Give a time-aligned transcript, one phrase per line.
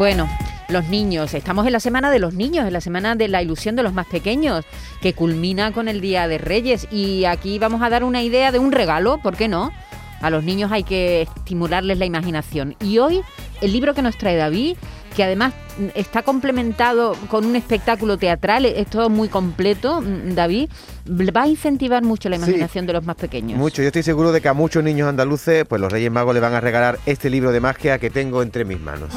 [0.00, 0.30] Bueno,
[0.70, 3.76] los niños, estamos en la semana de los niños, en la semana de la ilusión
[3.76, 4.64] de los más pequeños,
[5.02, 6.88] que culmina con el Día de Reyes.
[6.90, 9.70] Y aquí vamos a dar una idea de un regalo, ¿por qué no?
[10.22, 12.76] A los niños hay que estimularles la imaginación.
[12.80, 13.20] Y hoy,
[13.60, 14.78] el libro que nos trae David,
[15.14, 15.52] que además
[15.94, 20.70] está complementado con un espectáculo teatral, es todo muy completo, mm, David,
[21.10, 23.58] va a incentivar mucho la imaginación de los más pequeños.
[23.58, 26.40] Mucho, yo estoy seguro de que a muchos niños andaluces, pues los Reyes Magos le
[26.40, 29.12] van a regalar este libro de magia que tengo entre mis manos.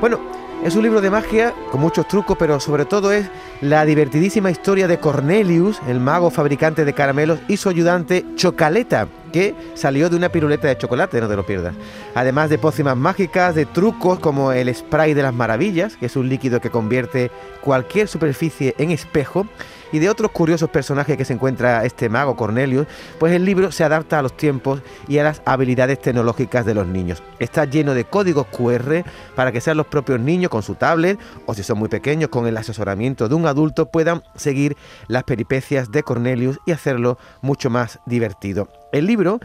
[0.00, 0.18] Bueno,
[0.64, 4.88] es un libro de magia con muchos trucos, pero sobre todo es la divertidísima historia
[4.88, 10.30] de Cornelius, el mago fabricante de caramelos, y su ayudante Chocaleta, que salió de una
[10.30, 11.74] piruleta de chocolate, no te lo pierdas.
[12.14, 16.30] Además de pócimas mágicas, de trucos como el spray de las maravillas, que es un
[16.30, 17.30] líquido que convierte
[17.60, 19.46] cualquier superficie en espejo,
[19.92, 22.86] y de otros curiosos personajes que se encuentra este mago Cornelius,
[23.18, 26.86] pues el libro se adapta a los tiempos y a las habilidades tecnológicas de los
[26.86, 27.22] niños.
[27.38, 31.54] Está lleno de códigos QR para que sean los propios niños con su tablet o
[31.54, 34.76] si son muy pequeños con el asesoramiento de un adulto puedan seguir
[35.08, 38.68] las peripecias de Cornelius y hacerlo mucho más divertido.
[38.92, 39.40] El libro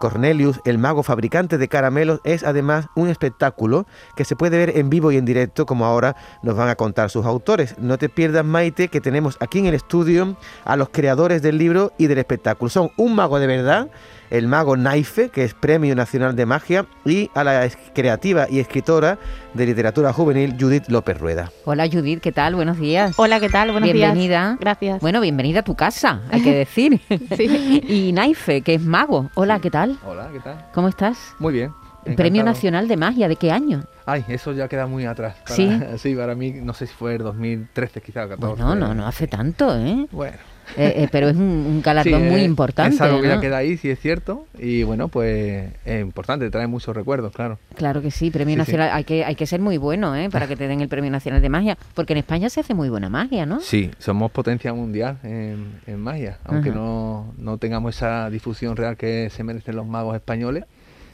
[0.00, 4.88] Cornelius, el mago fabricante de caramelos, es además un espectáculo que se puede ver en
[4.88, 7.76] vivo y en directo, como ahora nos van a contar sus autores.
[7.78, 11.92] No te pierdas, Maite, que tenemos aquí en el estudio a los creadores del libro
[11.98, 12.70] y del espectáculo.
[12.70, 13.90] Son un mago de verdad
[14.30, 19.18] el mago Naife, que es Premio Nacional de Magia, y a la creativa y escritora
[19.54, 21.50] de literatura juvenil Judith López Rueda.
[21.64, 22.54] Hola Judith, ¿qué tal?
[22.54, 23.14] Buenos días.
[23.18, 23.72] Hola, ¿qué tal?
[23.72, 24.12] Buenos días.
[24.12, 24.56] Bienvenida.
[24.60, 25.00] Gracias.
[25.00, 27.00] Bueno, bienvenida a tu casa, hay que decir.
[27.36, 27.80] sí.
[27.90, 29.30] Y Naife, que es mago.
[29.34, 29.98] Hola, ¿qué tal?
[30.06, 30.66] Hola, ¿qué tal?
[30.72, 31.34] ¿Cómo estás?
[31.38, 31.72] Muy bien.
[32.16, 33.82] Premio Nacional de Magia, ¿de qué año?
[34.10, 35.36] Ay, eso ya queda muy atrás.
[35.46, 35.70] sí.
[35.98, 38.60] Sí, para mí, no sé si fue el 2013 quizás, 14.
[38.60, 40.06] No, no, no hace tanto, ¿eh?
[40.10, 40.36] Bueno.
[40.76, 42.94] Eh, eh, pero es un, galardón muy importante.
[42.94, 44.46] Es algo que ya queda ahí, sí es cierto.
[44.58, 47.58] Y bueno, pues es importante, trae muchos recuerdos, claro.
[47.76, 48.90] Claro que sí, Premio Nacional.
[48.92, 50.28] Hay, que, hay que ser muy bueno ¿eh?
[50.30, 52.88] para que te den el Premio Nacional de Magia, porque en España se hace muy
[52.88, 53.60] buena magia, ¿no?
[53.60, 59.42] Sí, somos potencia mundial en, magia, aunque no, no tengamos esa difusión real que se
[59.44, 60.64] merecen los magos españoles.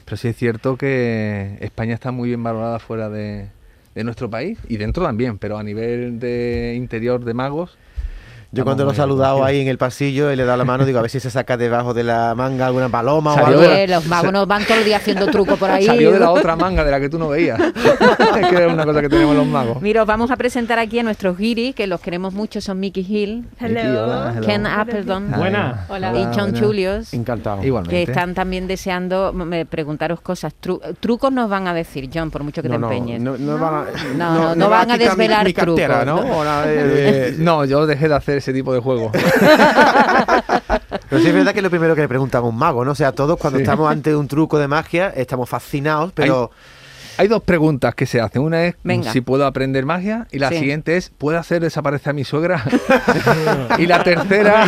[0.06, 3.48] Pero sí es cierto que España está muy bien valorada fuera de,
[3.94, 7.76] de nuestro país y dentro también, pero a nivel de interior de magos
[8.52, 10.84] yo cuando lo he saludado ahí en el pasillo y le he dado la mano,
[10.84, 13.62] digo, a ver si se saca debajo de la manga alguna paloma o algo.
[13.88, 15.84] los magos nos van todo el día haciendo truco por ahí.
[15.86, 17.58] Salió de la otra manga de la que tú no veías.
[18.40, 19.82] es que es una cosa que tenemos los magos.
[19.82, 23.44] Mira, vamos a presentar aquí a nuestros guiris, que los queremos mucho, son Mickey Hill,
[23.58, 25.86] Ken Appleton Buena.
[26.14, 27.12] y John Julius.
[27.12, 27.64] Encantado.
[27.64, 28.04] Igualmente.
[28.04, 29.34] Que están también deseando
[29.68, 30.54] preguntaros cosas.
[31.00, 33.20] trucos nos van a decir, John, por mucho que te empeñes.
[33.20, 33.86] No, no, van
[34.20, 35.80] a, no, van a desvelar trucos.
[37.38, 37.64] ¿no?
[37.64, 39.10] yo dejé de hacer ese tipo de juego.
[41.08, 42.92] pero sí es verdad que es lo primero que le preguntan a un mago, ¿no?
[42.92, 46.50] O sea, todos cuando estamos ante un truco de magia estamos fascinados, pero...
[46.52, 46.58] Hay
[47.28, 48.42] dos preguntas que se hacen.
[48.42, 48.76] Una es
[49.12, 52.64] si puedo aprender magia y la siguiente es ¿puedo hacer desaparecer a mi suegra?
[53.78, 54.66] y la tercera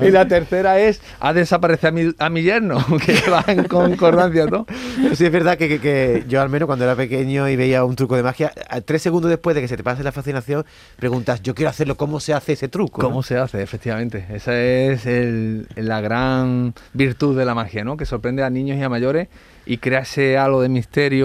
[0.00, 2.84] y la tercera es ¿ha desaparecido a mi, a mi yerno?
[3.06, 4.66] que va en concordancia, ¿no?
[5.14, 8.16] sí es verdad que, que, yo al menos cuando era pequeño y veía un truco
[8.16, 8.52] de magia,
[8.84, 10.64] tres segundos después de que se te pase la fascinación,
[10.96, 13.00] preguntas, yo quiero hacerlo, ¿cómo se hace ese truco?
[13.00, 13.62] ¿Cómo se hace?
[13.62, 14.26] Efectivamente.
[14.32, 17.96] Esa es el, la gran virtud de la magia, ¿no?
[17.96, 19.28] Que sorprende a niños y a mayores
[19.64, 21.21] y crea ese halo de misterio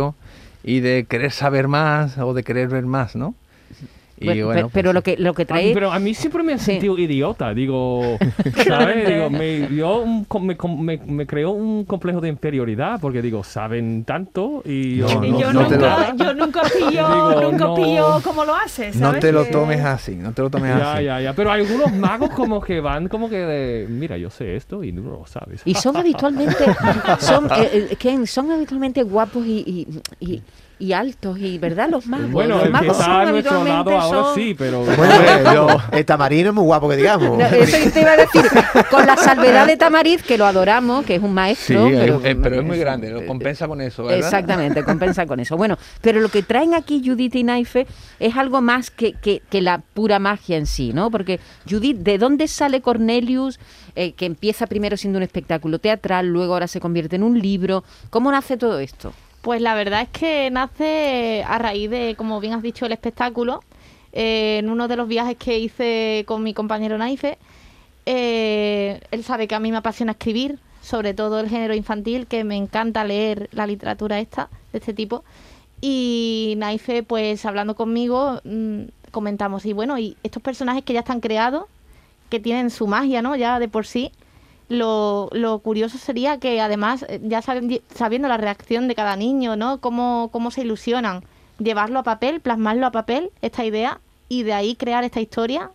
[0.63, 3.35] y de querer saber más o de querer ver más, ¿no?
[4.19, 5.73] Pero, pues pero lo que lo que trae.
[5.73, 8.17] pero a mí siempre me ha sentido idiota, digo,
[8.67, 9.07] ¿sabes?
[9.07, 10.05] digo, me, yo
[10.41, 15.53] me, me, creó un complejo de inferioridad porque digo, saben tanto y yo, no, yo,
[15.53, 18.95] nunca, yo nunca pillo, nunca pillo cómo lo haces.
[18.95, 21.05] No te lo tomes así, no te lo tomes así.
[21.05, 24.83] Ya, ya, pero algunos magos como que van como que de, mira, yo sé esto
[24.83, 25.61] y no lo sabes.
[25.65, 26.65] Y son habitualmente,
[27.19, 29.63] son, eh, eh son habitualmente guapos y,
[30.19, 30.41] y y
[30.93, 32.31] altos y verdad los magos.
[32.31, 36.63] Bueno los magos son a nuestro lado ahora sí pero bueno el tamarino es muy
[36.63, 37.41] guapo que digamos.
[37.51, 38.43] Eso te iba a decir
[38.89, 42.35] con la salvedad de tamariz que lo adoramos que es un maestro sí, pero, es,
[42.35, 44.19] pero es muy grande lo compensa con eso ¿verdad?
[44.19, 45.57] exactamente compensa con eso.
[45.57, 47.87] Bueno pero lo que traen aquí Judith y Naife
[48.19, 51.39] es algo más que, que, que la pura magia en sí no porque
[51.69, 53.59] Judith de dónde sale Cornelius
[53.95, 57.83] eh, que empieza primero siendo un espectáculo teatral luego ahora se convierte en un libro
[58.09, 62.53] cómo nace todo esto pues la verdad es que nace a raíz de, como bien
[62.53, 63.63] has dicho, el espectáculo.
[64.13, 67.37] Eh, en uno de los viajes que hice con mi compañero Naife,
[68.05, 72.43] eh, él sabe que a mí me apasiona escribir, sobre todo el género infantil, que
[72.43, 75.23] me encanta leer la literatura esta, de este tipo.
[75.81, 81.19] Y Naife, pues hablando conmigo, mm, comentamos, y bueno, y estos personajes que ya están
[81.19, 81.65] creados,
[82.29, 83.35] que tienen su magia, ¿no?
[83.35, 84.11] Ya de por sí,
[84.69, 89.79] lo, lo curioso sería que además, eh, ya sabiendo la reacción de cada niño, ¿no?
[89.79, 91.23] Cómo, cómo se ilusionan,
[91.59, 93.99] llevarlo a papel, plasmarlo a papel, esta idea,
[94.29, 95.71] y de ahí crear esta historia.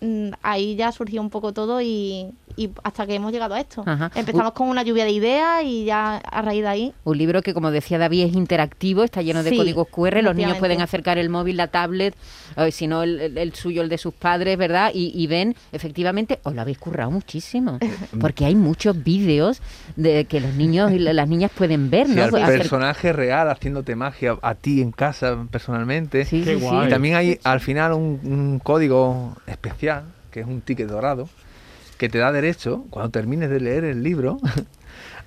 [0.00, 2.26] Mm, Ahí ya surgió un poco todo y,
[2.56, 3.82] y hasta que hemos llegado a esto.
[3.86, 4.10] Ajá.
[4.14, 7.54] Empezamos con una lluvia de ideas y ya a raíz de ahí Un libro que,
[7.54, 10.22] como decía David, es interactivo, está lleno de Sí, códigos QR.
[10.22, 12.14] Los niños pueden acercar el móvil, la tablet,
[12.56, 14.90] eh, si no el, el- el suyo, el de sus padres, ¿verdad?
[14.94, 17.78] Y, y ven, efectivamente, os lo habéis currado muchísimo.
[18.20, 19.60] Porque hay muchos vídeos
[19.96, 22.24] de que los niños y la- las niñas pueden ver, Sí, ¿no?
[22.24, 26.24] al Acer- personaje real haciéndote magia a ti en casa personalmente.
[26.24, 26.64] Sí, Qué sí, sí.
[26.66, 26.86] guay.
[26.86, 31.28] Y también hay al final un, un código especial, que es un ticket dorado,
[31.98, 34.38] que te da derecho, cuando termines de leer el libro,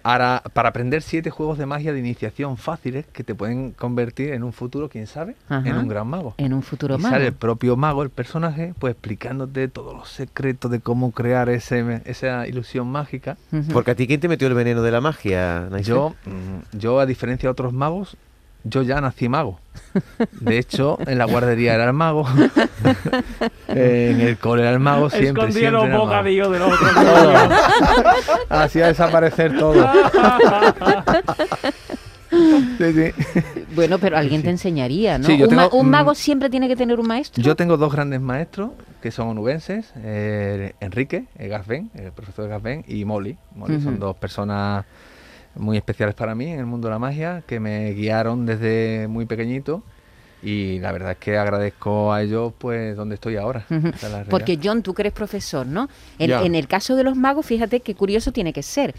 [0.07, 4.45] para, para aprender siete juegos de magia de iniciación fáciles que te pueden convertir en
[4.45, 5.67] un futuro, quién sabe, Ajá.
[5.67, 6.33] en un gran mago.
[6.37, 7.13] En un futuro y mago.
[7.13, 12.01] sale el propio mago, el personaje, pues explicándote todos los secretos de cómo crear ese,
[12.05, 13.35] esa ilusión mágica.
[13.73, 15.67] Porque a ti, ¿quién te metió el veneno de la magia?
[15.81, 18.15] Yo, mm, yo, a diferencia de otros magos,
[18.69, 19.59] yo ya nací mago.
[20.31, 22.25] De hecho, en la guardería era el mago.
[23.67, 27.53] en el cole era el mago, siempre, Escondía los bocadillos de los otros niños.
[28.49, 29.85] Hacía desaparecer todo.
[32.29, 33.41] Sí, sí.
[33.73, 35.25] Bueno, pero alguien te enseñaría, ¿no?
[35.25, 37.41] Sí, yo un, ma- tengo, un mago siempre tiene que tener un maestro.
[37.41, 38.71] Yo tengo dos grandes maestros
[39.01, 41.49] que son onubenses, eh, Enrique eh,
[41.95, 43.37] el profesor de Gazbén, y Molly.
[43.55, 44.85] Molly son dos personas
[45.57, 49.25] muy especiales para mí en el mundo de la magia, que me guiaron desde muy
[49.25, 49.83] pequeñito
[50.43, 53.65] y la verdad es que agradezco a ellos pues donde estoy ahora.
[53.69, 54.27] La realidad.
[54.29, 55.89] Porque John, tú que eres profesor, ¿no?
[56.19, 58.93] En, en el caso de los magos, fíjate qué curioso tiene que ser.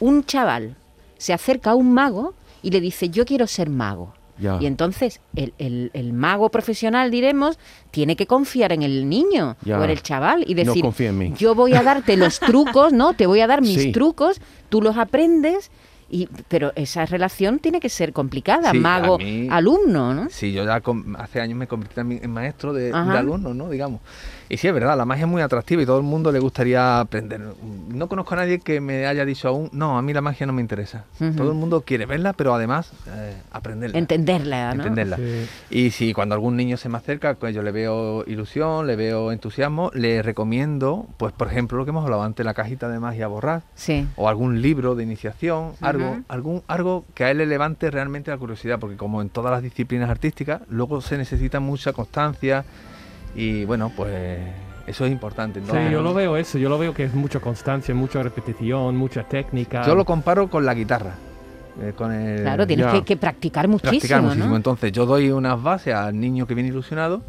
[0.00, 0.76] Un chaval
[1.18, 4.14] se acerca a un mago y le dice, yo quiero ser mago.
[4.36, 4.58] Ya.
[4.60, 7.56] Y entonces el, el- el mago profesional, diremos,
[7.92, 9.78] tiene que confiar en el niño Ya.
[9.78, 11.32] o en el chaval y No decir, mí.
[11.38, 13.14] yo voy a darte los trucos, ¿no?
[13.14, 13.92] Te voy a dar mis Sí.
[13.92, 14.40] trucos,
[14.70, 15.70] tú los aprendes,
[16.10, 20.28] y, pero esa relación tiene que ser complicada, Sí, a mago, mí- alumno, ¿no?
[20.30, 20.82] Sí, yo ya
[21.18, 23.70] hace años me convertí también en maestro de, de alumnos, ¿no?
[23.70, 24.00] Digamos.
[24.48, 27.00] Y sí, es verdad, la magia es muy atractiva y todo el mundo le gustaría
[27.00, 27.40] aprender.
[27.88, 30.52] No conozco a nadie que me haya dicho aún, no, a mí la magia no
[30.52, 31.04] me interesa.
[31.36, 33.98] Todo el mundo quiere verla, pero además eh, aprenderla.
[33.98, 34.82] Entenderla, ¿no?
[34.82, 35.16] entenderla.
[35.16, 35.46] Sí.
[35.70, 39.32] Y si cuando algún niño se me acerca, pues yo le veo ilusión, le veo
[39.32, 43.26] entusiasmo, le recomiendo, pues por ejemplo, lo que hemos hablado antes, la cajita de magia
[43.28, 44.06] borrar Sí.
[44.16, 48.36] o algún libro de iniciación, algo, algún, algo que a él le levante realmente la
[48.36, 52.64] curiosidad, porque como en todas las disciplinas artísticas, luego se necesita mucha constancia
[53.34, 54.38] y bueno, pues
[54.86, 55.60] eso es importante.
[55.60, 55.72] ¿no?
[55.72, 59.22] Sí, yo lo veo eso, yo lo veo que es mucha constancia, mucha repetición, mucha
[59.24, 59.82] técnica.
[59.86, 61.14] Yo lo comparo con la guitarra.
[61.80, 62.92] eh, con el, Claro, tienes Ya.
[62.92, 64.48] que, que practicar muchísimo, practicar muchísimo.
[64.50, 64.56] ¿no?
[64.56, 67.22] Entonces yo doy unas bases al niño que viene ilusionado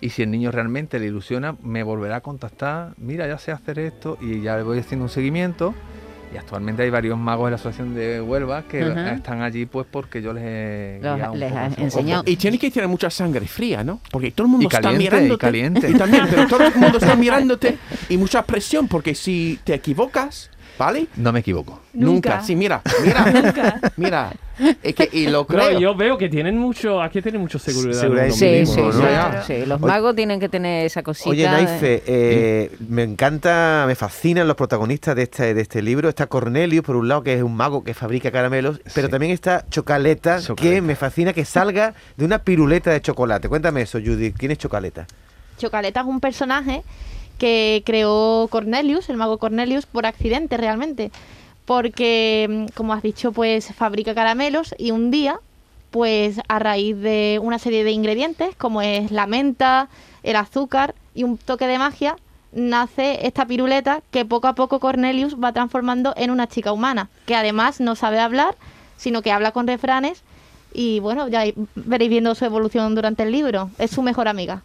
[0.00, 3.78] y si el niño realmente le ilusiona, me volverá a contactar, mira, ya sé hacer
[3.78, 5.72] esto y ya le voy haciendo un seguimiento.
[6.36, 8.80] Y actualmente hay varios magos de la Asociación de Huelva que
[9.14, 12.24] están allí pues porque yo les he Los- un les poco enseñado.
[12.26, 14.00] Y tienes que tener mucha sangre fría, ¿no?
[14.10, 15.40] Porque todo el mundo Y está caliente, y mirándote.
[15.40, 15.90] caliente.
[15.90, 17.78] Y también, pero todo el mundo está mirándote
[18.10, 21.06] y mucha presión, porque si te equivocas, ¿vale?
[21.16, 21.80] No me equivoco.
[21.92, 22.42] Nunca.
[22.42, 23.80] Sí, mira, mira.
[23.96, 24.32] Mira.
[24.82, 25.78] Es que, y lo creo.
[25.78, 28.00] yo veo que tienen mucho, aquí tienen mucho seguridad.
[28.30, 28.98] Sí, mismo, sí,
[29.46, 31.28] sí, Los Oye- magos tienen que tener esa cosita.
[31.28, 36.08] Oye, Naife, eh, me encanta, me fascinan los protagonistas de este, de este libro.
[36.08, 39.10] Está Cornelius, por un lado, que es un mago que fabrica caramelos, pero Sí.
[39.10, 40.82] también está Chocaleta, que Chocaleta.
[40.82, 43.48] me fascina que salga de una piruleta de chocolate.
[43.50, 44.36] Cuéntame eso, Judith.
[44.38, 45.06] ¿Quién es Chocaleta?
[45.58, 46.82] Chocaleta es un personaje
[47.38, 51.10] que creó Cornelius, el mago Cornelius, por accidente realmente.
[51.64, 55.40] Porque, mm, como has dicho, pues fabrica caramelos y un día,
[55.90, 59.88] pues a raíz de una serie de ingredientes, como es la menta,
[60.22, 62.16] el azúcar y un toque de magia,
[62.52, 67.36] nace esta piruleta que poco a poco Cornelius va transformando en una chica humana, que
[67.36, 68.56] además no sabe hablar,
[68.96, 70.22] sino que habla con refranes.
[70.72, 71.44] Y bueno, ya
[71.74, 73.70] veréis viendo su evolución durante el libro.
[73.78, 74.62] Es su mejor amiga.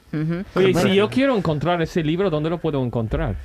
[0.56, 3.36] Oye, si yo quiero encontrar ese libro, ¿dónde lo puedo encontrar?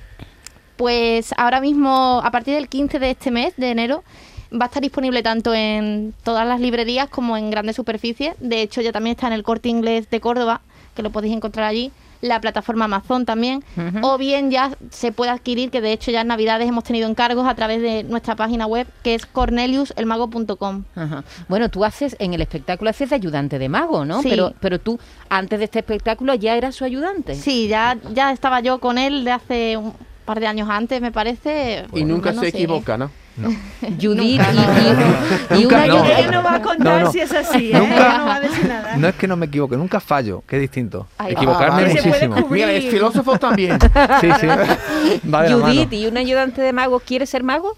[0.76, 4.04] Pues ahora mismo, a partir del 15 de este mes, de enero,
[4.52, 8.34] va a estar disponible tanto en todas las librerías como en grandes superficies.
[8.40, 10.60] De hecho, ya también está en el corte inglés de Córdoba,
[10.94, 11.92] que lo podéis encontrar allí.
[12.20, 13.62] La plataforma Amazon también.
[14.02, 17.46] O bien ya se puede adquirir, que de hecho ya en Navidades hemos tenido encargos
[17.46, 20.84] a través de nuestra página web, que es corneliuselmago.com.
[20.94, 21.24] Ajá.
[21.48, 24.22] Bueno, tú haces, en el espectáculo haces de ayudante de mago, ¿no?
[24.22, 24.28] Sí.
[24.30, 27.34] Pero, pero tú, antes de este espectáculo, ya eras su ayudante.
[27.34, 29.94] Sí, ya, ya estaba yo con él de hace un
[30.24, 31.86] par de años antes, me parece.
[31.92, 32.56] y nunca no se sé.
[32.56, 33.10] equivoca, ¿no?
[34.00, 36.30] Judith Nunca, y- no, y, y una no.
[36.32, 37.12] no va a contar No, no.
[37.12, 37.78] si es así, ¿eh?
[37.78, 37.94] Nunca.
[37.96, 38.96] Ella no va a decir nada.
[38.96, 41.06] No es que no me equivoque, nunca fallo, que es distinto.
[41.26, 42.02] Equivocarme Ah, vale.
[42.02, 42.48] Muchísimo.
[42.50, 43.78] Mira, es filósofo también.
[44.20, 44.46] Sí, sí.
[44.46, 45.66] Va de la mano.
[45.72, 47.76] Judith, ¿y un ayudante de mago quiere ser mago?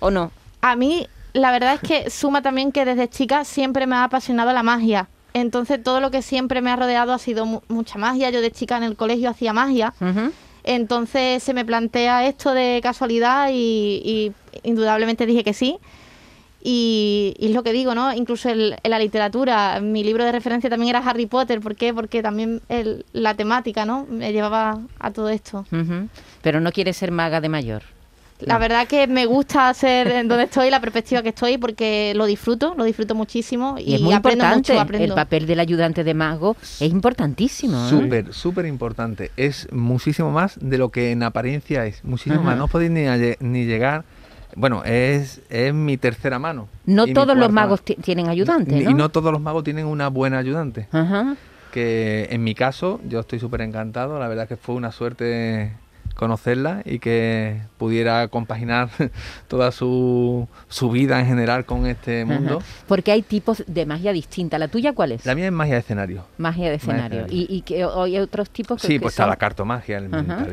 [0.00, 0.30] ¿O no?
[0.60, 4.52] A mí, la verdad es que suma también que desde chica siempre me ha apasionado
[4.52, 5.08] la magia.
[5.34, 8.28] Entonces todo lo que siempre me ha rodeado ha sido mu- mucha magia.
[8.30, 9.94] Yo de chica en el colegio hacía magia.
[10.64, 13.54] Entonces se me plantea esto de casualidad y,
[14.04, 14.32] y
[14.62, 15.78] indudablemente dije que sí.
[16.64, 18.12] Y, y es lo que digo, ¿no?
[18.14, 21.60] Incluso el- en la literatura, mi libro de referencia también era Harry Potter.
[21.60, 21.92] ¿Por qué?
[21.92, 24.06] Porque también el- la temática, ¿no?
[24.08, 25.66] Me llevaba a todo esto.
[25.72, 26.08] Ujú.
[26.40, 27.82] Pero no quieres ser maga de mayor.
[28.38, 32.26] La verdad que me gusta ser en donde estoy, la perspectiva que estoy, porque lo
[32.26, 34.72] disfruto, lo disfruto muchísimo y, Y, es muy aprendo importante.
[34.72, 35.04] mucho, aprendo.
[35.06, 37.86] El papel del ayudante de mago es importantísimo.
[37.86, 37.88] ¿eh?
[37.88, 39.30] Súper, súper importante.
[39.36, 42.02] Es muchísimo más de lo que en apariencia es.
[42.04, 42.44] Muchísimo Ajá.
[42.44, 42.58] más.
[42.58, 43.02] No os podéis ni,
[43.38, 44.04] ni llegar.
[44.56, 46.68] Bueno, es, es mi tercera mano.
[46.86, 48.90] No todos los magos tienen ayudante, Y- ¿no?
[48.90, 50.88] Y no todos los magos tienen una buena ayudante.
[50.92, 51.36] Ajá.
[51.72, 54.18] Que en mi caso, yo estoy súper encantado.
[54.18, 55.72] La verdad que fue una suerte
[56.14, 58.90] conocerla y que pudiera compaginar
[59.48, 62.58] toda su, su vida en general con este mundo.
[62.58, 62.66] Ajá.
[62.86, 64.58] Porque hay tipos de magia distinta.
[64.58, 65.24] ¿La tuya cuál es?
[65.24, 66.24] La mía es magia de escenario.
[66.36, 67.20] Magia de escenario.
[67.22, 67.46] escenario.
[67.48, 70.44] ¿Y, y que hay otros tipos que Sí, que pues está la cartomagia, el Ajá.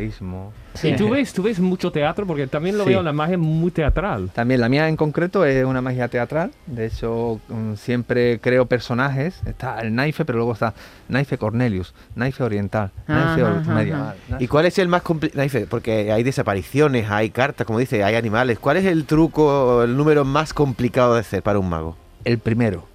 [0.79, 0.89] Sí.
[0.89, 2.91] Y tú ves, tú ves mucho teatro, porque también lo Sí.
[2.91, 4.29] veo la magia muy teatral.
[4.33, 6.51] También la mía en concreto es una magia teatral.
[6.67, 9.41] De hecho, mm, siempre creo personajes.
[9.45, 10.73] Está el Naife, pero luego está
[11.09, 14.15] Naife Cornelius, Naife Oriental, Naife Ajá, or- ajá, Medieval.
[14.39, 15.47] ¿Y cuál es el más complicado?
[15.69, 18.57] Porque hay desapariciones, hay cartas, como dice, hay animales.
[18.59, 21.97] ¿Cuál es el truco, el número más complicado de hacer para un mago?
[22.23, 22.85] El primero.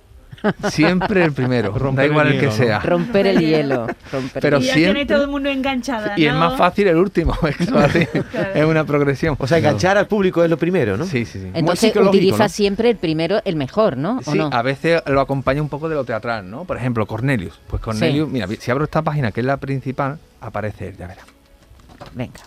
[0.70, 1.72] Siempre el primero.
[1.72, 2.56] da Romper el igual el, que hielo, ¿no?
[2.56, 2.78] sea.
[2.80, 3.86] Romper el hielo.
[4.12, 6.14] romper Pero el y ya siempre- tiene todo el mundo enganchada.
[6.16, 7.34] Y es más fácil el último.
[8.54, 9.36] Es, una progresión.
[9.38, 11.04] O sea, enganchar al público es lo primero, ¿no?
[11.04, 11.50] Sí, sí, sí.
[11.54, 12.48] Entonces utiliza ¿no?
[12.48, 14.18] siempre el primero, el mejor, ¿no?
[14.24, 14.50] ¿O Sí, no?
[14.52, 16.64] a veces lo acompaña un poco de lo teatral, ¿no?
[16.64, 17.58] Por ejemplo, Cornelius.
[17.68, 21.26] Pues Cornelius, mira, si abro esta página que es la principal, aparece él, ya verás.
[22.14, 22.40] Venga.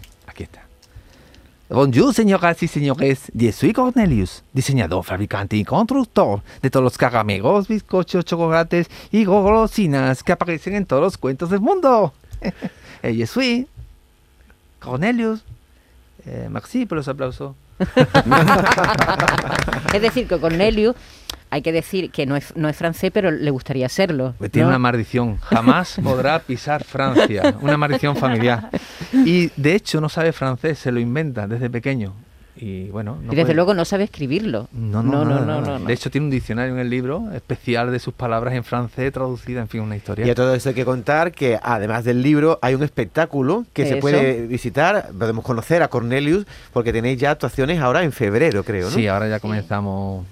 [1.70, 3.30] Bonjour, señoras y señores.
[3.34, 10.24] Yo soy Cornelius, diseñador, fabricante y constructor de todos los caramelos, bizcochos, chocolates y golosinas
[10.24, 12.14] que aparecen en todos los cuentos del mundo.
[13.04, 13.68] Eh, Yo soy
[14.80, 15.42] Cornelius.
[16.26, 16.50] Eh,
[16.90, 17.54] por los aplausos.
[19.94, 20.96] Es decir, que Cornelius,
[21.50, 24.34] hay que decir que no es, no es francés, pero le gustaría serlo.
[24.38, 24.70] Pues tiene ¿no?
[24.70, 25.38] una maldición.
[25.38, 27.56] Jamás podrá pisar Francia.
[27.62, 28.70] Una maldición familiar.
[29.13, 32.13] Y de hecho no sabe francés, se lo inventa desde pequeño.
[32.60, 34.68] Y bueno, no y desde puede- luego no sabe escribirlo.
[34.72, 35.62] No, no, no, no, nada.
[35.62, 35.86] no, no.
[35.86, 39.62] De hecho, tiene un diccionario en el libro especial de sus palabras en francés traducida,
[39.62, 40.26] en fin, una historia.
[40.26, 43.84] Y a todo esto hay que contar que además del libro hay un espectáculo que
[43.86, 44.00] se Eso.
[44.00, 48.96] puede visitar, podemos conocer a Cornelius porque tenéis ya actuaciones ahora en febrero, creo, ¿no?
[48.96, 50.26] Sí, ahora ya comenzamos.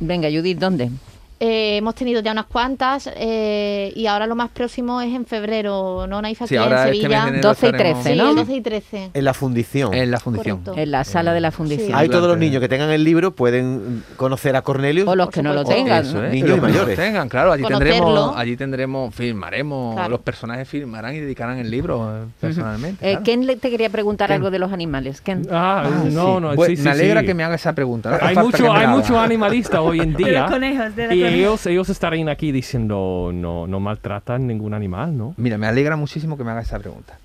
[0.00, 0.90] Venga, Judith, ¿dónde?
[1.38, 6.06] Eh, hemos tenido ya unas cuantas eh, y ahora lo más próximo es en febrero,
[6.08, 6.22] ¿no?
[6.22, 7.28] Naifa, Sí, ahora en este mes Sevilla.
[7.28, 8.30] enero 12 y estaremos 13, sí, ¿no?
[8.30, 9.10] el 12 y 13.
[9.12, 9.92] En la fundición.
[9.94, 10.58] En la fundición.
[10.62, 10.80] Correcto.
[10.82, 11.56] En la sala de la Sí.
[11.58, 11.94] fundición.
[11.98, 15.06] Ahí todos los niños que tengan el libro pueden conocer a Cornelius.
[15.08, 16.06] O los que no lo tengan.
[16.06, 16.96] Eso Niños y mayores.
[16.96, 17.92] tengan, claro, allí Conocerlo.
[17.94, 20.08] tendremos, allí tendremos, filmaremos, Claro.
[20.10, 23.06] los personajes filmarán y dedicarán el libro eh, personalmente.
[23.06, 23.24] Eh, claro.
[23.24, 24.36] Ken le- te quería preguntar Ken.
[24.36, 25.20] algo de los animales.
[25.20, 25.46] Ken.
[25.52, 26.14] Ah, Ah, no, sí.
[26.14, 27.26] no, Bueno, sí, sí, me alegra sí.
[27.26, 28.10] que me haga esa pregunta.
[28.10, 30.46] no Hay mucho, hay la mucho animalista hoy en De los día.
[30.46, 31.25] conejos, de conejos.
[31.34, 35.34] Ellos, ellos estarían aquí diciendo no, no maltratan ningún animal, ¿no?
[35.36, 37.18] Mira, me alegra muchísimo que me haga esa pregunta.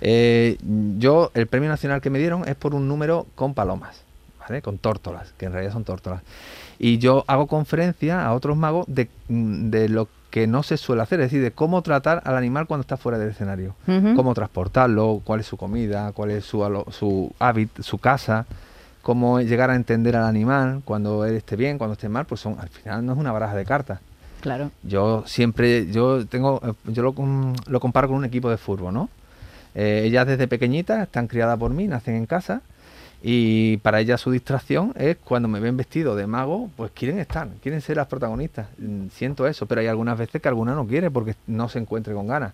[0.00, 0.58] Eh,
[0.98, 4.02] yo, el premio nacional que me dieron es por un número con palomas,
[4.40, 4.62] ¿vale?
[4.62, 6.22] Con tórtolas, que en realidad son tórtolas.
[6.78, 11.20] Y yo hago conferencia a otros magos de, de lo que no se suele hacer,
[11.20, 13.74] es decir, de cómo tratar al animal cuando está fuera del escenario.
[14.16, 18.46] Cómo transportarlo, cuál es su comida, cuál es su, su hábito, su casa,
[19.02, 22.56] cómo llegar a entender al animal cuando él esté bien, cuando esté mal, pues son,
[22.60, 24.00] al final no es una baraja de cartas.
[24.40, 24.70] Claro.
[24.82, 29.08] Yo siempre, yo tengo, yo lo, com- lo comparo con un equipo de fútbol, ¿no?
[29.74, 32.60] Eh, ellas desde pequeñitas están criadas por mí, nacen en casa
[33.22, 37.48] y para ellas su distracción es cuando me ven vestido de mago, pues quieren estar,
[37.62, 38.66] quieren ser las protagonistas.
[38.78, 42.12] Mm, Siento eso, pero hay algunas veces que alguna no quiere porque no se encuentre
[42.14, 42.52] con ganas.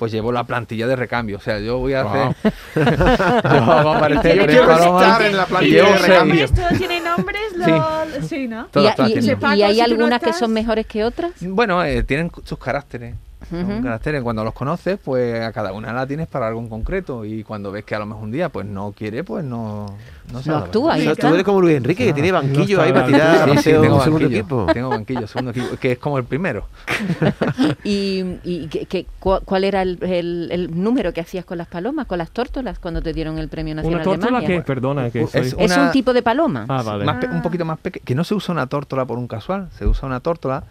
[0.00, 2.52] Pues llevo la plantilla de recambio, o sea, yo voy a hacer...
[2.74, 6.46] yo aparecer palomas estar en la plantilla de recambio.
[6.46, 6.68] ¿Nombres?
[6.68, 7.42] ¿Todo tiene nombres?
[7.54, 8.26] Lo...
[8.26, 8.66] Sí, ¿no?
[8.68, 11.32] Todas, ¿Y, todas y- hay si tú no algunas que son mejores que otras?
[11.42, 13.14] Bueno, eh, tienen sus caracteres.
[13.48, 13.82] Son Ujú.
[13.82, 14.22] caracteres.
[14.22, 17.24] Cuando los conoces, pues a cada una la tienes para algo en concreto.
[17.24, 19.86] Y cuando ves que a lo mejor un día pues no quiere, pues no,
[20.32, 22.76] no, se No actúa, ahí O sea, tú eres como Luis Enrique, que tiene banquillo
[22.76, 23.58] no ahí para tirar.
[23.58, 24.66] Sí, tengo un segundo equipo.
[24.72, 26.66] tengo banquillo, segundo equipo, que es como el primero.
[27.84, 31.66] ¿Y, y qué- qué- cua- cuál era el, el- el número que hacías con las
[31.66, 35.10] palomas, con las tórtolas, cuando te dieron el Premio Una Nacional de tórtola que, perdona,
[35.10, 35.40] que Es soy...
[35.40, 36.66] Es una- un tipo de paloma.
[36.68, 37.04] Ah, vale.
[37.04, 39.86] Más un poquito más pequeño, que no se usa una tórtola por un casual, se
[39.86, 40.64] usa una tórtola.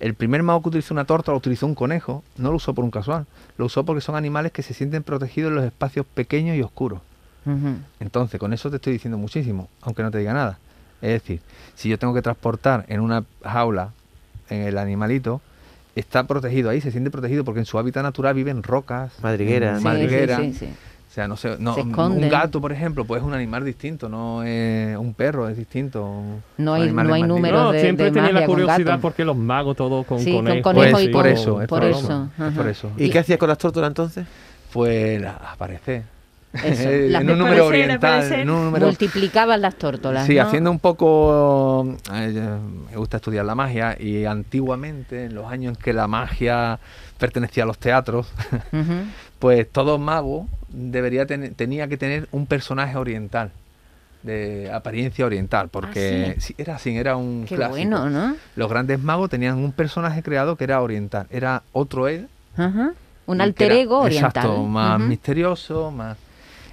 [0.00, 2.90] El primer mago que utilizó una tórtola utilizó un conejo, no lo usó por un
[2.90, 3.26] casual,
[3.58, 7.00] lo usó porque son animales que se sienten protegidos en los espacios pequeños y oscuros.
[8.00, 10.58] Entonces, con eso te estoy diciendo muchísimo, aunque no te diga nada.
[11.02, 11.40] Es decir,
[11.74, 13.90] si yo tengo que transportar en una jaula
[14.48, 15.40] en el animalito,
[15.96, 19.72] está protegido ahí, se siente protegido porque en su hábitat natural viven rocas, Madrigueras.
[19.74, 20.40] en Sí, madrigueras.
[20.40, 20.72] sí, sí, sí.
[21.10, 21.92] O sea, no sé, no, Se un
[22.30, 26.22] gato, por ejemplo, pues es un animal distinto, no es un perro, es distinto.
[26.56, 27.60] No hay- no hay números.
[27.64, 30.44] No, de- siempre de he tenido la curiosidad porque los magos todos con Sí, con
[30.44, 30.62] conejo
[30.92, 32.90] Pues y por con- eso, es por por eso, es por eso.
[32.96, 34.24] ¿Y qué hacías con las tórtolas entonces?
[34.72, 36.04] Pues la- aparecer.
[36.52, 40.26] Eso, en las un me- número oriental, en un número Multiplicaban las tórtolas.
[40.26, 40.42] Sí, ¿no?
[40.42, 41.96] haciendo un poco.
[42.12, 42.58] eh,
[42.90, 46.80] me gusta estudiar la magia y antiguamente, en los años en que la magia
[47.18, 48.32] pertenecía a los teatros,
[49.38, 53.52] pues todo mago debería tener, tenía que tener un personaje oriental,
[54.22, 57.76] de apariencia oriental, porque Ah, sí, era así, era un Qué clásico.
[57.76, 58.36] bueno, ¿no?
[58.56, 62.28] Los grandes magos tenían un personaje creado que era oriental, era otro él.
[62.56, 62.90] Ajá.
[63.26, 64.30] Un alter era- ego oriental.
[64.30, 66.16] Exacto, más misterioso, más...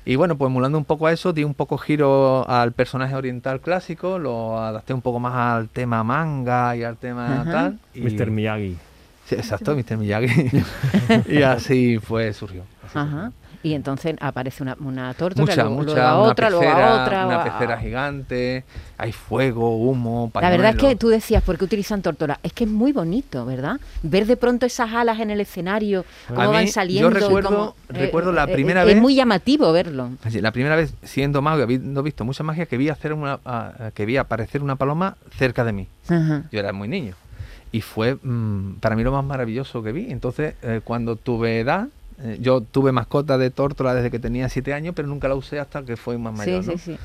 [0.08, 3.60] Y bueno, pues emulando un poco a eso, di un poco giro al personaje oriental
[3.60, 7.52] clásico, lo adapté un poco más al tema manga y al tema Ajá.
[7.52, 7.80] tal.
[7.94, 8.00] Y...
[8.00, 8.32] Mr.
[8.32, 8.78] Miyagi.
[9.26, 9.98] Sí, exacto, Mr.
[9.98, 10.50] Miyagi.
[11.28, 12.64] y así fue, surgió.
[12.86, 13.34] así Ajá.
[13.68, 17.04] Y entonces aparece una, una Mucha, luego, mucha, luego a una otra, pecera, luego a
[17.04, 17.26] otra.
[17.28, 18.64] una pecera gigante,
[18.98, 22.38] hay fuego, humo, La verdad es que tú decías, ¿por qué utilizan tórtolas?
[22.44, 23.78] Es que es muy bonito, ¿verdad?
[24.04, 27.12] Ver de pronto esas alas en el escenario, cómo A van yo saliendo.
[27.12, 30.12] y recuerdo- cómo- recuerdo la eh, primera eh, vez- Es muy llamativo verlo.
[30.24, 33.40] Así, La primera vez siendo mago y habiendo visto mucha magia que vi hacer una,
[33.44, 35.88] a- que vi aparecer una paloma cerca de mí.
[36.08, 36.44] Ajá.
[36.54, 37.16] Yo era muy niño.
[37.74, 40.10] Y fue mm, para mí lo más maravilloso que vi.
[40.10, 41.90] Entonces, eh, cuando tuve edad, eh,
[42.40, 45.84] yo tuve mascota de tórtola desde que tenía siete años, pero nunca la usé hasta
[45.84, 46.64] que fue más mayor.
[46.64, 46.78] Sí, ¿no?
[46.78, 46.98] sí, sí.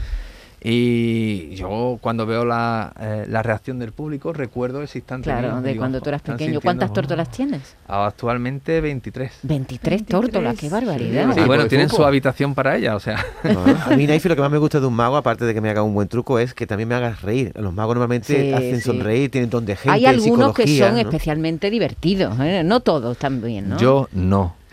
[0.64, 5.24] Y yo cuando veo la, eh, la reacción del público, recuerdo ese instante.
[5.24, 6.60] Claro, de digo, cuando tú eras "Están pequeño.
[6.60, 7.74] ¿Cuántas tórtolas tienes?
[7.88, 9.32] Actualmente 23.
[9.42, 11.32] 23 tórtolas, qué barbaridad.
[11.34, 13.24] Sí, Ah, bueno, pues tienen su habitación para ella, o sea.
[13.44, 15.60] Ah, A mí, Naifi, lo que más me gusta de un mago, aparte de que
[15.60, 17.52] me haga un buen truco, es que también me hagas reír.
[17.56, 18.82] Los magos normalmente Sí, hacen sí.
[18.82, 21.00] sonreír, tienen don de gente, Hay algunos que son ¿no?
[21.00, 22.62] especialmente divertidos, ¿eh?
[22.64, 23.78] no todos también, ¿no?
[23.78, 24.54] Yo no.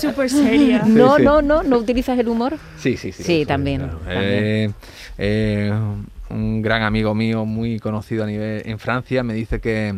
[0.00, 0.82] Súper seria.
[0.86, 1.22] No, sí.
[1.22, 2.58] no, no, no utilizas el humor.
[2.78, 3.22] Sí, sí, sí.
[3.22, 3.98] Sí, eso, también, claro.
[3.98, 4.20] también.
[4.22, 4.70] Eh,
[5.18, 5.72] eh,
[6.30, 9.94] un gran amigo mío, muy conocido a nivel en Francia, me dice que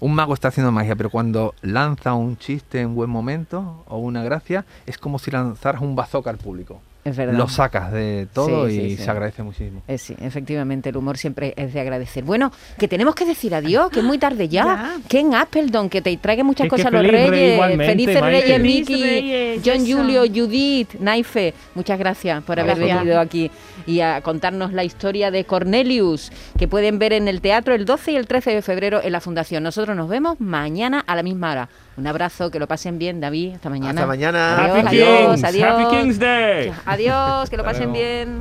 [0.00, 4.22] un mago está haciendo magia, pero cuando lanza un chiste en buen momento o una
[4.22, 6.80] gracia, es como si lanzaras un bazooka al público.
[7.06, 7.34] Es verdad.
[7.38, 9.02] Lo sacas de todo Sí, y sí, sí.
[9.04, 9.82] se agradece muchísimo.
[9.86, 12.24] Eh, sí, efectivamente, el humor siempre es de agradecer.
[12.24, 14.64] Bueno, que tenemos que decir adiós, que es muy tarde ya.
[14.64, 14.96] Ya.
[15.08, 17.76] Ken Appleton, que te traiga muchas Que- que cosas a los rey reyes.
[17.86, 18.40] Felices Maite.
[18.40, 19.96] reyes, Miki, Reyes, John eso.
[19.96, 21.54] Julio, Judith, Naife.
[21.76, 22.98] Muchas gracias por haber Gracias.
[23.00, 23.50] venido aquí
[23.86, 28.12] y a contarnos la historia de Cornelius, que pueden ver en el teatro el 12
[28.12, 29.62] y el 13 de febrero en la Fundación.
[29.62, 31.68] Nosotros nos vemos mañana a la misma hora.
[31.96, 33.54] Un abrazo, que lo pasen bien, David.
[33.54, 33.90] Hasta mañana.
[33.92, 34.56] Hasta mañana.
[34.66, 35.68] Adiós, Happy adiós, Kings, adiós.
[35.70, 36.72] Happy Kings Day.
[36.84, 38.40] Adiós, que lo pasen bien.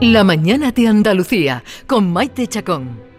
[0.00, 3.09] La mañana de Andalucía con Maite Chacón.